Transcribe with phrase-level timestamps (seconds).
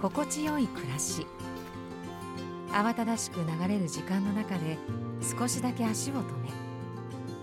[0.00, 1.26] 心地よい暮らし
[2.70, 4.78] 慌ただしく流れる時間の中で
[5.38, 6.50] 少しだけ足を止め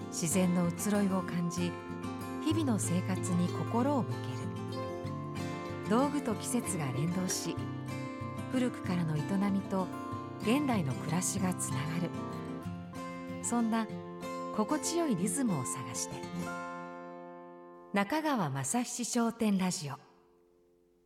[0.10, 1.72] 自然の移ろいを感じ
[2.46, 5.90] 日々の生活に心を向ける。
[5.90, 7.56] 道具と季節が連動し
[8.52, 9.88] 古くからの営みと
[10.42, 12.10] 現代の暮らしがつながる。
[13.44, 13.86] そんな
[14.56, 16.16] 心地よいリズムを探して。
[17.94, 19.96] 中川雅七商店ラジオ。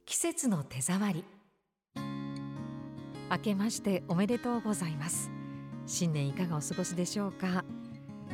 [0.05, 1.38] 季節の手触り。
[3.31, 5.31] 明けましておめでとうございます。
[5.85, 7.63] 新年いかがお過ごしでしょうか。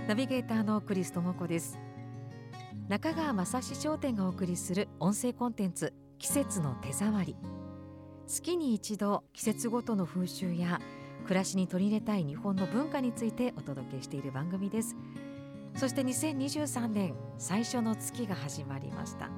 [0.07, 1.77] ナビゲーターのクリストモコです。
[2.87, 7.35] 中川雅史商店がお送りする音声コンテンツ季節の手触り。
[8.25, 10.79] 月に一度季節ごとの風習や
[11.23, 14.95] 暮らしに取り入れたい日本の文化についてお届けしている番組です。
[15.75, 19.29] そして2023年最初の月が始まりました、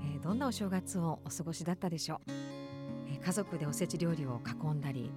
[0.00, 2.32] えー、どんなお正月をお過ごしだったでしょう、
[3.24, 5.10] 家族でおせち料理を囲んだり、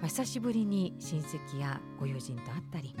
[0.00, 2.94] まあ、久しぶりに親戚やご友人と会ったり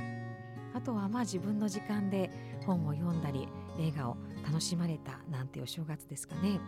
[0.74, 2.30] あとはまあ自分の時間で
[2.64, 6.60] 本を読んだり映画を楽しまれたなんてお正月ですかね。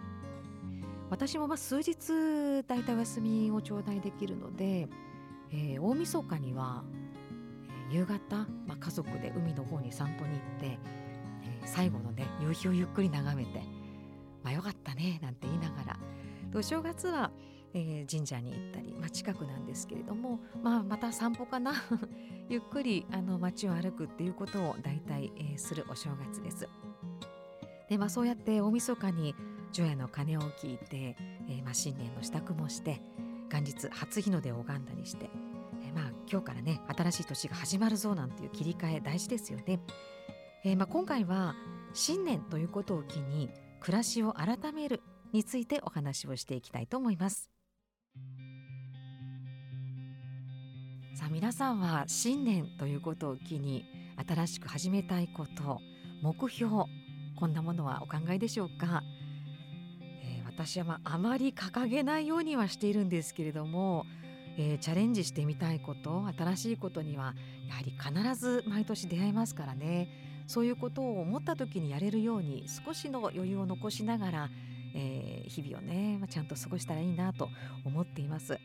[1.11, 4.89] 私もまあ数日だいたいお休みを頂戴できるので、
[5.53, 6.83] えー、大晦日には、
[7.91, 8.37] 夕方、
[8.67, 10.79] まあ、家族で海の方に散歩に行って、
[11.63, 13.63] えー、最後のね夕日をゆっくり眺めて
[14.43, 15.99] 「まあ、よかったね」なんて言いながら。
[16.57, 17.33] お正月は、
[17.75, 21.75] えー、神社に行ったり、まあ、近くなんですけれども、まあ、また散歩かな
[22.49, 26.69] ゆっくりあの街を歩くっていうことを大体、えー、するお正月です。
[27.89, 29.35] でまあ、そうやって大晦日に
[29.73, 31.17] 除夜の鐘を聞いて、
[31.49, 33.03] えーまあ、新年の支度もして
[33.51, 35.29] 元日初日の出を拝んだりして、
[35.83, 39.81] え、まあ今日からね新しい年が始まるぞなんていう切り替え大事ですよね。
[40.65, 41.55] えまあ、今回は
[41.93, 45.03] 新年ということを機に暮らしを改める
[45.33, 47.54] についてお話をしていきたいと思います。
[51.15, 53.85] さあ皆さんは新年ということを機に
[54.29, 55.81] 新しく始めたいこと
[56.23, 56.87] 目標
[57.37, 59.05] こんなものはお考えでしょうか、
[60.01, 64.07] えー、私は、まあ、まり掲げないようにはしているんですけれども、
[64.59, 67.35] えー、チャレンジしてみたいこと新しいことには
[67.69, 70.09] やはり必ず毎年出会いますからね
[70.49, 74.49] そういうことを思った時にやれるように少しの余裕を残しながら、
[74.97, 77.51] えー、日々をね、まあ、ちゃんと過ごしたらいいなと
[77.85, 78.59] 思っています。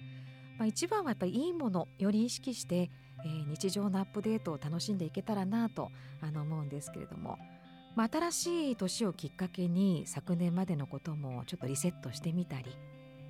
[0.59, 2.92] まあ、一番はやっぱりいいものより意識して、
[3.24, 5.90] えー、日常のアップデートを楽しんでいけたらなと
[6.22, 7.40] あの思うんですけれども。
[7.96, 12.72] まあ、新しい年をきっかけに昨年までのこともちょっとリセットしてみたり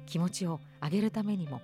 [0.06, 1.62] 気持ちを上げるためにも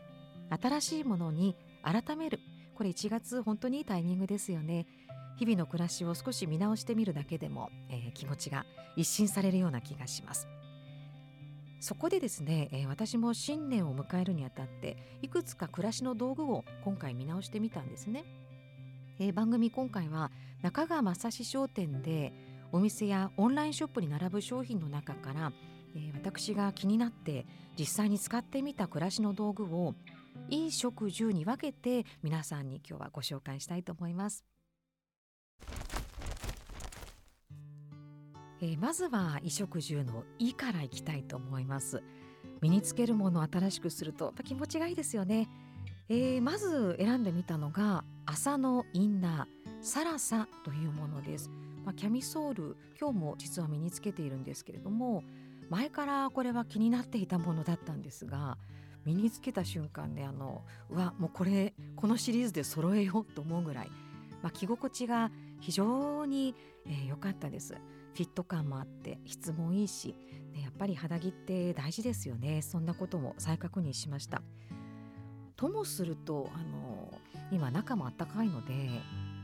[0.49, 2.39] 新しいものに改める。
[2.75, 4.85] これ1月本当にいいタイミングですよね。
[5.37, 8.65] 日々の暮らしを少し見直してみるだけでも、えー、気持ちが
[8.95, 10.47] 一新されるような気がします。
[11.79, 18.25] そこでですね、えー、私も新年を迎えるにあたっていくつか暮らしの道具を今回見直してみたんですね、
[19.19, 20.31] えー、番組今回は
[20.61, 22.33] 中川正史商店で
[22.71, 25.53] お店やオンラインショップに並ぶ商品の中から、
[25.95, 27.45] えー、私が気になって
[27.77, 29.95] 実際に使ってみた暮らしの道具を
[30.49, 34.43] いい食住に分けて皆さんに今日はご紹介したいと思います。
[38.65, 42.01] えー、まずは衣食住の「い」からいきたいと思います。
[42.61, 45.49] 身につけるものを新しくすると気持ちがいいですよね、
[46.09, 51.51] えー、まず選んでみたのが麻のインナーサラサというものです。
[51.83, 55.23] まあ、キャミソール今日も実は身につけているんですけれども
[55.69, 58.57] 前からこれは気になっていたものだったんですが
[59.05, 63.91] 身につけた瞬間ねあのうわもうこれこのシリーズで揃えようと思うぐらい、
[64.41, 66.55] まあ、着心地が非常に
[66.85, 67.75] 良、えー、かったです。
[68.15, 70.15] フィット感もあって質もいいし、
[70.53, 74.41] ね、やっぱり肌着って大事ですよねそんなことも再確認しました。
[75.57, 77.13] ともするとあの
[77.51, 78.73] 今中もあったかいので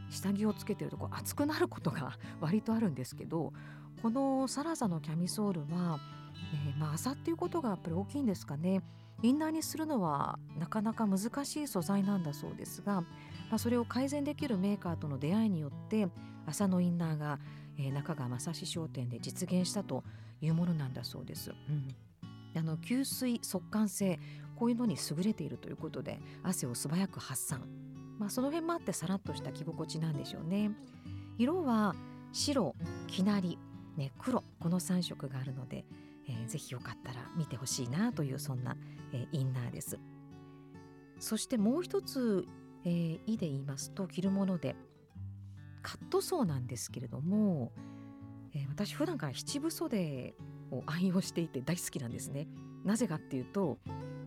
[0.10, 3.54] 下着をつけてるとこ熱くなることが 割とあるんですけど
[4.02, 6.00] このサラサのキャミソールは、
[6.66, 8.82] えー、まあ麻っていうことがやっぱり大きいんですかね
[9.22, 13.08] インナーにするのはなかなか難しい素材なんだそうですが、ま
[13.52, 16.10] あ、それを改善できるメーカーとの出会いによって
[16.46, 17.40] 麻のインナーが、
[17.82, 20.04] えー、中川正史商店で実現したと
[20.42, 21.52] いうものなんだそうです。
[21.52, 21.88] うん。
[22.56, 24.20] あの吸水速乾性
[24.56, 27.62] こういうのに優れているということで汗を素早く発散。
[28.20, 30.72] まあ、その辺もあってさらっとした着心地なんでしょうね。
[31.38, 31.96] 色は
[32.32, 32.76] 白
[33.08, 33.58] きなり、
[33.98, 35.86] ね、黒この3色があるので、
[36.28, 38.78] えー、ぜひよかったら見てほしいなというそんな、
[39.14, 39.98] えー、インナーです。
[41.20, 42.46] そしてもう一つ、
[42.84, 44.76] えー、「い」で言いますと着るもので
[45.82, 47.72] カットソーなんですけれども、
[48.54, 50.36] えー、私普段から七分袖
[50.72, 52.48] を愛用していて大好きなんですね。
[52.84, 53.78] なぜかっていうと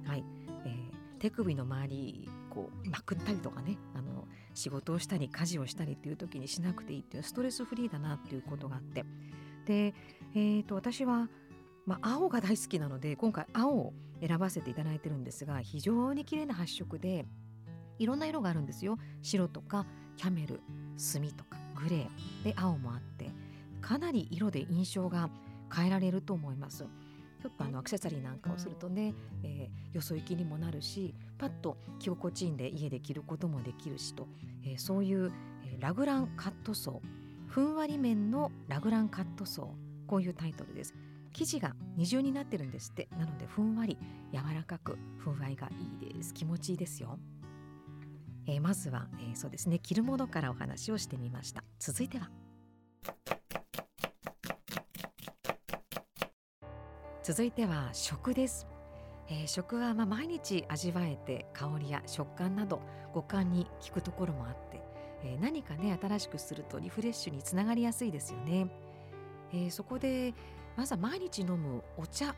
[0.07, 0.25] はい、
[0.67, 9.05] え手首の周りこうまくったりとかねあの仕事をしたり家事をしたりっていう時にしなくていいっていうストレスフリーだなっていうことがあって。
[9.67, 9.95] で、
[10.35, 11.29] えーと、私は、
[11.87, 17.25] まあ、青が大好きなので今回青を選ばせていただいてるんですが非常に綺麗な発色で
[17.99, 18.99] いろんな色があるんですよ。
[19.23, 19.87] 白とか
[20.17, 20.61] キャメル。
[20.97, 23.31] 墨とかグレーで青もあって
[23.81, 25.29] かなり色で印象が
[25.75, 26.87] 変えられると思います。
[27.43, 29.13] ちょっとあのアクセサリーなんかをするとね、
[29.43, 34.27] えー、よそ行きにもなるしパッと着心地いいんで家で着ることもできるしと、
[34.65, 35.31] えー、そういう、
[35.67, 40.95] えー、ラグランカットソーふんわり面のラグランカットソーこういうタイトルです。
[41.35, 43.09] 生地が二重になってるんですって。
[43.19, 43.99] なのでふんわり
[44.33, 45.69] 柔らかくふんわりが
[46.01, 46.33] いいです。
[46.33, 47.19] 気持ちいいですよ
[48.47, 51.65] えー、まずは、えー、そうですね着るものからお話をしてみました。
[51.79, 52.31] 続いては。
[57.23, 58.67] 続いては食です、
[59.29, 62.83] えー、食はまあ毎日味わえて香りや食感など
[63.15, 64.83] 五感に効くところもあって、
[65.23, 68.69] えー、何かね新しくするとリフレッシュにつながりやすいですよね、
[69.55, 70.35] えー、そこで
[70.77, 72.35] まずは毎日飲むお茶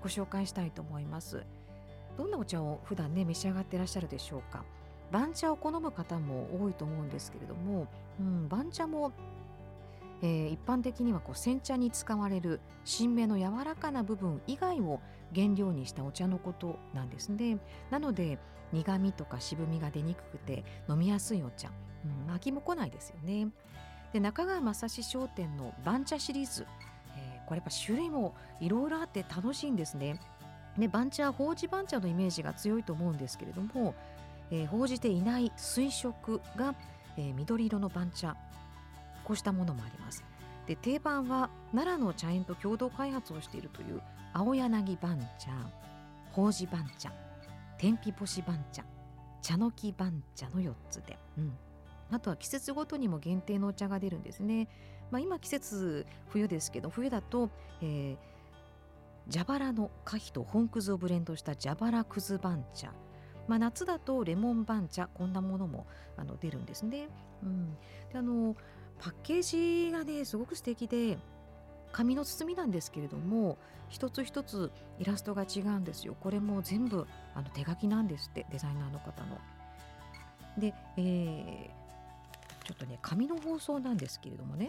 [0.00, 1.44] ご紹介したいと思います。
[2.16, 4.64] どんなお茶を普段ね召し上がっていらっしゃるでしょうか？
[5.10, 7.86] 番茶を好む方も多いと思うんですけれども、
[8.20, 9.12] うん、番茶も
[10.20, 15.00] えー、一般的にはこう煎茶に使われる新芽の柔らかな部分以外を
[15.32, 17.58] 原料にしたお茶のことなんですね。
[17.90, 18.38] なので
[18.72, 21.70] 苦味とか渋みが出にくくて飲みやすいお茶、
[22.26, 23.48] うん、飽きも来ないですよね。
[24.12, 26.66] で中川正史商店の番茶シリーズ、
[27.16, 30.20] えー、これやっぱ種類もいろいろあって楽しいんですね。
[30.76, 33.94] で番茶はほうじ番茶のイメージが強いと思うんですけれども、
[34.50, 36.74] えー、報じていない水色が、
[37.16, 38.36] えー、緑色の番茶
[39.24, 40.24] こうしたものもあります。
[40.66, 44.02] で定番は奈良の茶園と共同開発をしているという
[44.34, 45.50] 青柳番茶
[46.32, 47.10] 法事番茶
[47.78, 48.84] 天日干し番茶
[49.40, 51.56] 茶の木番茶の4つで、うん、
[52.10, 54.68] あとは季節ごとにも限定のお茶が出るんですね。
[55.10, 57.48] まあ、今季節冬ですけど冬だと、
[57.80, 62.92] えー、蛇腹の花皮と本くずをブレンドした蛇腹くず番茶
[63.48, 65.86] まあ、夏だとレモン番茶こんなものも
[66.16, 67.08] あの出るんですね。
[67.42, 67.74] うん、
[68.12, 68.54] であの
[69.00, 71.18] パッケージがねすごく素敵で
[71.92, 73.56] 紙の包みなんですけれども
[73.88, 79.38] 一つ一つイラストが違うんですよこれも全部あの手書きなんですってデザイナーの方の。
[80.58, 84.68] で、えー、ちょっとね紙の包装なんですけれどもね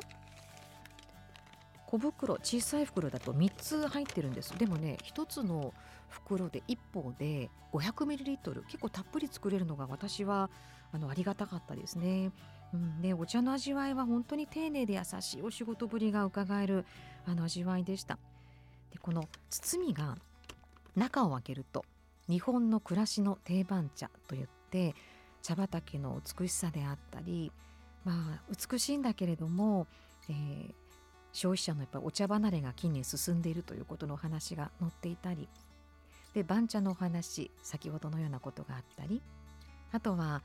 [1.90, 5.74] 小袋小さい袋だと3つ入ってるんですでもね1つの
[6.08, 10.52] 袋で1本で 500ml 結構たっぷり作れるのが私は
[10.92, 12.32] あのありがたかったですね。
[12.74, 16.86] うん、でお茶の味わいは本当に丁寧で優しいお仕事ぶりが伺える
[17.26, 18.18] あの味わいでした。
[18.92, 20.16] でこの包みが
[20.96, 21.86] 中を開けると
[22.28, 24.94] 日本の暮らしの定番茶といって
[25.42, 27.52] 茶畑の美しさであったり
[28.04, 29.88] まあ美しいんだけれども、
[30.30, 30.74] えー、
[31.32, 35.48] 消費者のやっぱお茶離れが近年進んでいるということのお話が載っていたり
[36.34, 39.22] で番茶のお話先ほどのようなことがあったり
[39.92, 40.42] あとは、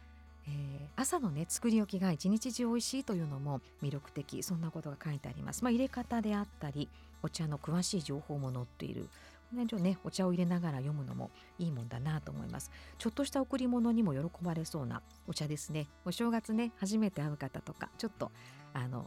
[0.46, 5.62] えー、朝のね作り置きが一日中美味しいというのも魅力的そんなことが書いてあります。
[5.62, 6.88] まあ、入れ方であったり
[7.22, 9.08] お茶の詳しい情報も載っている。
[9.54, 12.70] 同じねお茶を入れながら読むのもいいもんだなと思います。
[12.98, 15.86] ちょっとした贈り物にも喜ばれそうなお茶ですね。
[16.04, 18.32] お正月ね初めて会う方とかちょっと
[18.72, 19.04] あの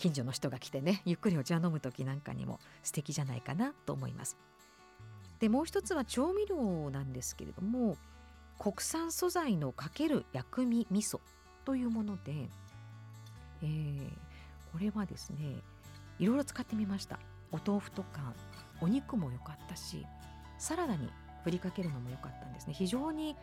[0.00, 4.36] 近所の人が来てねゆっくりお茶飲む時なんかにも素敵じゃないかなと思います。
[5.38, 7.96] でもう一つは調味料なんですけれども
[8.58, 11.20] 国産素材のかける薬味味噌
[11.64, 12.48] というもので、
[13.62, 14.10] えー、
[14.72, 15.56] これはですね
[16.18, 17.18] いろいろ使ってみました。
[17.52, 18.32] お豆腐とか
[18.80, 20.06] お肉も良かったし
[20.58, 21.10] サラダに
[21.44, 22.72] 振りかけるのも良かったんですね。
[22.72, 23.36] 非常に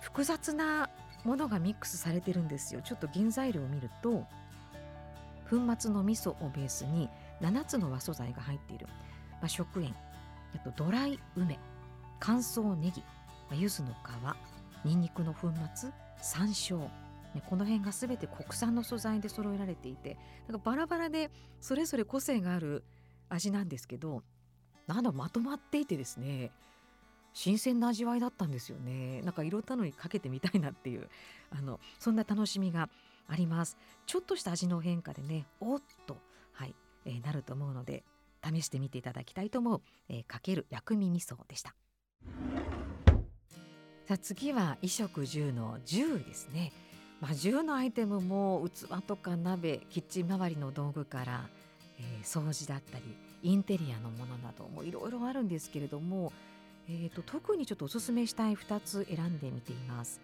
[0.00, 0.90] 複雑な
[1.24, 2.82] ものがミックスされてるんですよ。
[2.82, 4.26] ちょっと原材料を見ると
[5.48, 7.08] 粉末の味噌をベースに
[7.40, 8.86] 7つの和素材が入っている、
[9.32, 9.94] まあ、食塩。
[10.54, 11.58] あとドライ梅。
[12.18, 13.02] 乾燥ネギ、
[13.50, 13.88] まあ、柚子の
[14.82, 14.86] 皮。
[14.86, 15.90] にんにくの粉末。
[16.20, 16.88] 山椒。
[17.36, 20.16] ね、この辺が全て国産の素材で揃えられていて
[20.48, 22.82] なんかバラバラでそれぞれ個性がある
[23.28, 24.22] 味なんですけど
[24.86, 26.50] なんだまとまっていてですね
[27.34, 29.20] 新鮮な味わいだったんですよね。
[29.20, 31.10] なんかいろんなのにかけてみたいなっていう
[31.50, 32.88] あのそんな楽しみが
[33.28, 33.76] あります。
[34.06, 36.18] ちょっとした味の変化でねおっと
[36.52, 38.04] はい、えー、なると思うので
[38.44, 41.74] 試してみていただきたいと思う、えー、かける薬味味噌でした。
[44.06, 46.72] さあ次は衣食住の10ですね。
[47.20, 51.48] まあ、10のアイテムも器とか鍋キッチン周りの道具から、
[51.98, 53.04] えー、掃除だったり
[53.42, 56.32] インテリアのものなどもいろいろあるんですけれども、
[56.88, 60.20] えーと、特にちょっとおすすめしたい2つ選んでみています。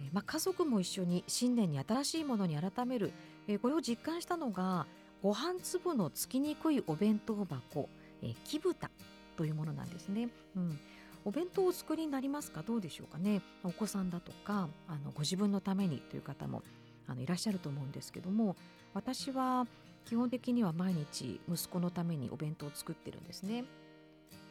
[0.00, 3.12] え、まあ、家族も一緒に新年に新しいものに改める、
[3.48, 4.86] え、これを実感したのが
[5.22, 7.88] ご飯粒のつきにくいお弁当箱、
[8.22, 8.90] えー、木蓋
[9.36, 10.28] というものなんですね。
[10.56, 10.78] うん
[11.24, 12.62] お弁当をお作りになりますか？
[12.62, 13.42] どうでしょうかね？
[13.64, 16.62] お子さんだとかあのご自分のためにという方も
[17.08, 18.54] あのいらっしゃると思うんですけども
[18.94, 19.66] 私は
[20.04, 23.64] 基本的には毎日息子のためにお弁当を作ってるんですね。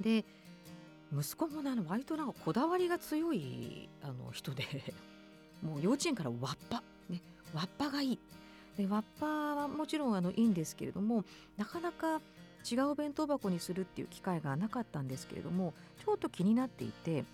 [0.02, 0.26] で
[1.18, 4.66] 息子もね割となんかこだわりが強いあの人で
[5.66, 7.22] もう幼稚園からわっぱ、ね、
[7.54, 8.20] わっぱがいい。
[8.78, 11.24] でわっぱはもちろんあのいいんですけれども
[11.58, 12.20] なかなか
[12.70, 17.26] 違う弁当箱にするっていう機会がなかったんですけれどもちょっと気になっていてへ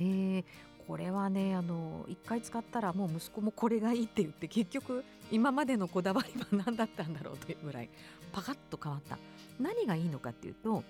[0.00, 0.44] え
[0.86, 7.88] これはねあの1回使ったらもう息子もこれがいいって言って結局今までのこだわりは何だったんだろうというぐらい
[8.32, 9.18] パカッと変わった。
[9.58, 10.84] 何がいいのかっていうと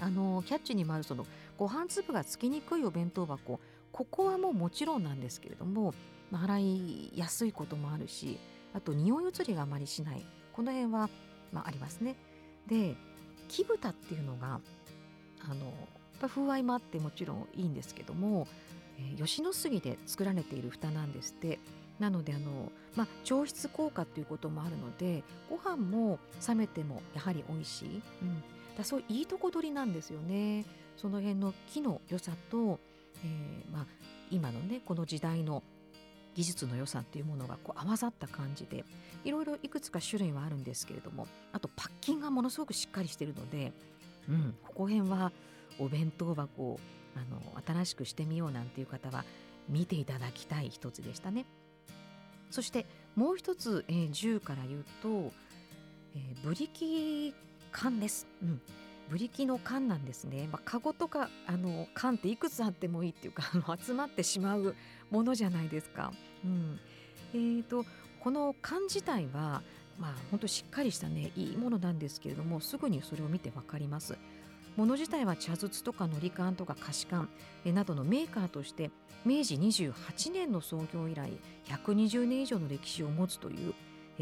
[0.00, 1.26] あのキャッチにもあるその
[1.58, 3.60] ご飯粒がつきにくいお弁当箱。
[3.92, 5.94] ここはもうもちろんなんですけれども
[6.32, 8.38] 洗いやすいこともあるし
[8.72, 10.24] あと匂い移りがあまりしない。
[10.52, 11.08] この辺は、
[11.52, 12.16] まあ、ありますね。
[12.66, 12.96] で
[13.48, 14.60] 木蓋っていうのが
[15.48, 15.72] あの
[16.20, 18.46] 風合いもあってもちろんいいんですけども、
[18.98, 21.58] えー、吉野杉で作られている蓋なんですって。
[21.98, 26.18] なのであの、まあ、調湿効果ということもあるのでご飯も
[26.48, 28.42] 冷めてもやはり美味しい、うん、
[28.76, 30.64] だそういいとこ取りなんですよね。
[30.96, 32.80] その辺の木の良さと、
[33.24, 33.86] えーまあ、
[34.30, 35.62] 今のねこの時代の
[36.34, 38.84] 技術の良さっていうものがこう合わさった感じで
[39.24, 43.72] いろいろいくつか種類はあるんですけれどもあとパッキンがものすごくしっかりしてるので、
[44.28, 45.32] うん、ここ辺は
[45.78, 46.80] お弁当箱を
[47.14, 49.24] あの新しくしてみようなんていう方は
[49.68, 51.44] 見ていただきたい一つでしたね。
[52.50, 55.32] そしてもう一つ、えー、10から言うと、
[56.14, 57.34] えー、ブリキ
[57.70, 58.26] 缶です。
[58.42, 58.60] うん
[59.12, 64.74] ブリキの缶なんですね、まあ、カゴとかあの缶っていくつあってもいいっていうか あの集まってしまう
[65.10, 66.14] ものじゃないですか。
[66.42, 66.80] うん、
[67.34, 67.84] えーと、
[68.20, 69.62] この缶自体は
[69.98, 74.16] まあ本当しっかりしたねいいものなんですけれどもすぐにそれを見て分かります。
[74.76, 77.28] もの自体は茶筒とかのり缶とか菓子缶
[77.66, 78.90] などのメーカーとして
[79.26, 81.30] 明治28年の創業以来
[81.66, 83.74] 120年以上の歴史を持つという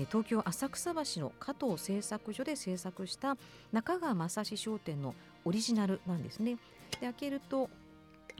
[0.06, 3.36] 東京浅草橋の加藤製作所で製作した
[3.72, 5.14] 中川正史商店の
[5.44, 6.56] オリジナルなんですね。
[7.00, 7.68] で開けると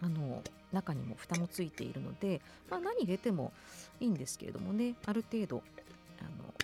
[0.02, 2.40] あの中にも蓋もついているので、
[2.70, 3.52] まあ、何入れても
[4.00, 5.62] いいんですけれどもねある程度
[6.20, 6.54] あの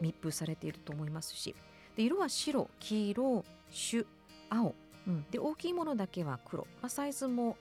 [0.00, 1.54] 密封されていると思いますし。
[1.96, 4.06] で色は白黄色朱
[4.48, 4.74] 青。
[5.06, 7.56] うん、で大きいものだけは黒、まあ、サイズも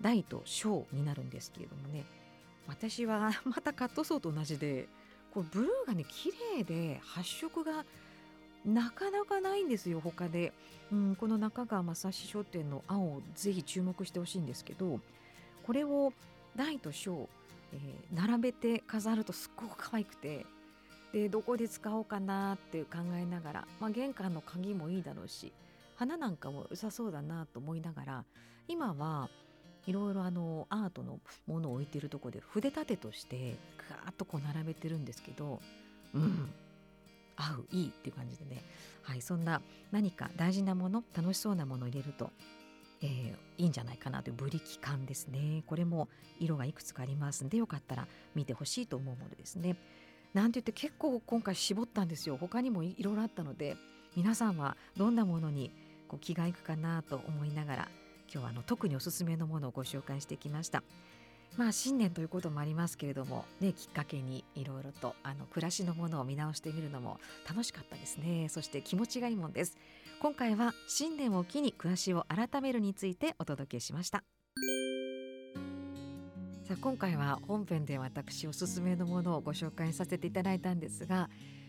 [0.00, 2.04] 大と小になるんですけれどもね。
[2.66, 4.88] 私は またカットソーと同じで
[5.34, 7.84] これブルーがね綺麗で発色が
[8.64, 10.52] なかなかないんですよ他で、
[10.90, 15.00] うん、この中川正史商店の青をぜひ注目してほしいんですけど
[15.66, 16.12] これを
[16.56, 17.28] 大と小、
[17.72, 20.46] えー、並べて飾るとすっごく可愛くて
[21.12, 25.52] でどこで使おうかなって考えながら、まあ、玄関の鍵もいいだろうし
[25.96, 28.24] 花なんかも良さそうだなと思いながら
[28.66, 29.28] 今は
[29.86, 33.56] いろいろあのアートのものを置いてるとこで筆立てとして
[33.90, 35.60] ガーッとこう並べてるんですけど
[36.14, 36.50] うん
[37.36, 38.62] 合ういいっていう感じでね。
[39.02, 39.60] はいそんな
[39.90, 42.30] 何か大事なもの楽しそうなものを入れると、
[43.02, 45.62] えー、いいんじゃないかなというブリキ感ですね。
[45.66, 46.08] これも
[46.40, 49.76] 色がいくつかありますんでよかったら見てほしいと思うものですね。
[50.32, 52.36] なんて言って結構今回絞ったんですよ。
[52.36, 53.76] 他にもいろいろあったので
[54.16, 55.72] 皆さんはどんなものに
[56.08, 57.88] こう気がいくかなと思いながら
[58.32, 60.82] 今日はあの特におすすめのものをご紹介してきました。
[61.56, 68.48] まあ新年ということもありますけれどもねきっかけにいろいろとあの暮らしのものを見直してみるのも楽しかったですね。
[68.48, 69.76] そして気持ちがいいもんです。
[70.20, 74.24] 今回は新年を機に暮らしを改めるについてお届けしました。
[76.64, 81.28] さあ今回は本編で私おすすめのものをご紹介させていただいたんですが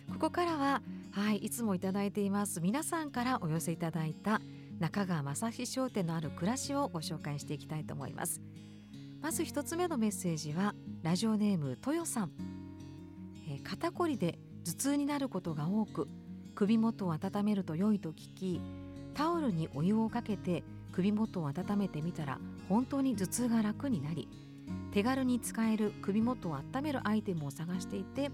[0.10, 0.82] ここからは
[1.12, 4.40] はいいつもいただいています皆さんからお寄せいただいた
[4.80, 8.42] 中川正史商店のある暮らしをご紹介していきたいと思います。
[9.22, 12.32] まず一つ目のメッセージはラジオネーム豊さん、
[13.50, 16.08] えー、肩こりで頭痛になることが多く
[16.54, 18.62] 首元を温めると良いと聞き
[19.16, 22.40] タオルにお湯をかけて首元を温めてみたら
[22.70, 24.28] 本当に頭痛が楽になり
[24.92, 28.30] 手軽に使える首元を温めるアイテムを探していて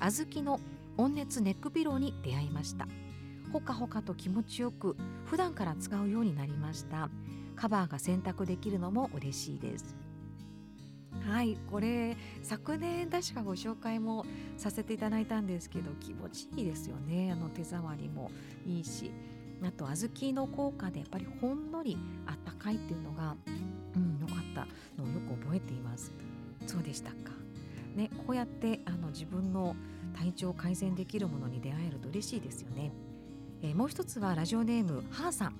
[0.00, 0.60] 小豆の
[0.96, 2.88] 温熱ネックピローに出会いました。
[3.52, 7.10] ほかほかと気持ちよく普段から使うようになりました。
[7.54, 9.94] カバーが選択できるのも嬉しいです。
[11.20, 14.24] はいこれ昨年確かご紹介も
[14.56, 17.30] させていただいたんですけど気持ちいいですよね。
[17.32, 18.30] あの手触りも
[18.66, 19.12] いいし
[19.62, 23.36] あと小豆の効果でやっぱりほんのりあったかいっていうのが
[23.94, 24.66] うん良かった
[25.00, 26.10] のをよく覚えています。
[26.66, 27.16] そうでしたか。
[27.94, 29.76] ねこうやってあの自分の
[30.14, 32.90] 体調を改善できるものに出会えると嬉しいですよね、
[33.62, 35.54] えー、もう一つはラジオネームハーさん、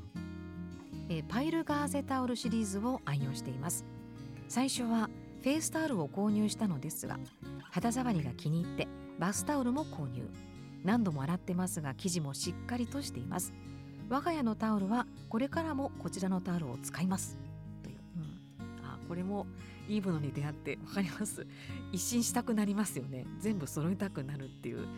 [1.08, 3.84] えー、パイルガーゼタオルシリーズを愛用しています。
[4.48, 5.08] 最初は
[5.42, 7.18] フェイスタオルを購入したのですが
[7.70, 10.28] 肌触りが気に入ってバスタオルも購入。
[10.84, 13.52] 何度も洗ってますが生地もしっかりとしています。
[14.08, 17.38] 我が家のタオルはこれからもこちらのタオルを使います。
[17.84, 19.46] という、うん、あこれも
[19.88, 21.46] いいものに出会って分かります。
[21.92, 23.26] 一新したくなりますよね。
[23.38, 24.88] 全部揃えたくなるっていう、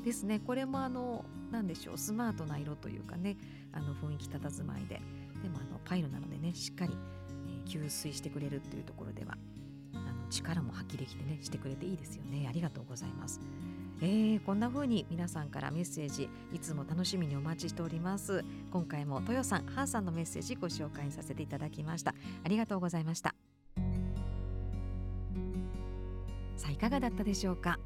[0.00, 0.40] ですね。
[0.40, 3.36] これもあの何でしょうスマートな色というかね
[3.72, 5.00] あの雰囲気佇まいで。
[5.42, 6.92] でもあのパイルなのでねしっかり、
[7.48, 9.38] えー、吸水してくれるっていうところでは
[9.94, 12.46] あの力も発揮できてねしてくれていいですよね。
[12.48, 13.40] ありがとうございます。
[14.02, 18.44] えー、こんな風に皆さんからメッセージいつも楽しみにお待ちしております。
[18.70, 22.14] 今回も豊さんハーさんのメッセージご紹介させていただきました。
[22.44, 23.34] ありがとうございました。
[26.56, 27.78] さあいかがだったでしょうか？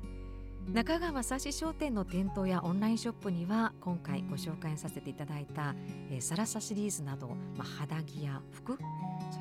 [0.74, 5.72] 中川正史商店の店頭やオンラインショップには今回ご紹介させていただいた、
[6.10, 8.78] えー、サラサシリーズなど、まあ、肌着や服そ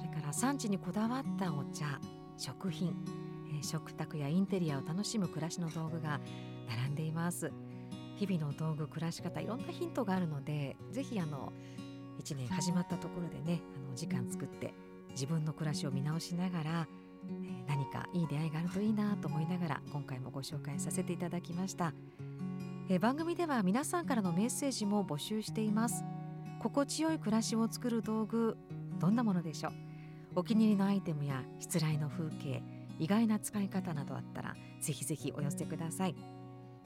[0.04, 2.00] れから産地にこだわったお茶
[2.38, 2.96] 食品、
[3.52, 6.22] えー、食卓やインテリアを楽しむ暮らしの道具が
[6.70, 7.52] 並んでいます。
[8.16, 11.52] 日々の道具暮らし方いろんなヒントがあるのでぜひあの
[12.24, 14.76] 1年始まったところでねあの時間作って
[15.10, 16.88] 自分の暮らしを見直しながら、
[17.68, 21.94] 何かいい出会いがあるといいなと思いながら今回もご紹介させていただきました、
[22.90, 26.04] え、番組では皆さんからのメッセージも募集しています。
[26.62, 28.58] 心地よい暮らしを作る道具
[29.00, 29.74] どんなものでしょう？
[30.36, 32.64] お気に入りのアイテムやしつらいの風景
[33.00, 36.16] 意外な使い方などあったらぜひぜひお寄せください。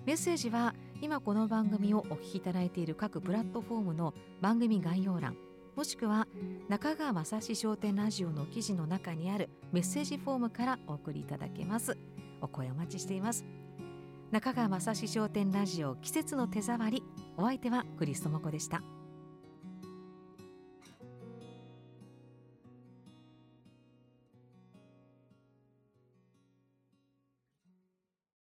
[0.06, 5.36] メッセージは今この番組をお聞きいただいている各プラットフォームの番組概要欄
[5.78, 6.28] もしくは
[6.70, 11.96] 中川雅史商店ラジオの記事の中にあるメッセージフォームからお送りいただけます。
[12.42, 13.46] お声お待ちしています。
[14.32, 17.04] 中川雅史商店ラジオ季節の手触り。
[17.38, 18.82] お相手はクリストモコでした。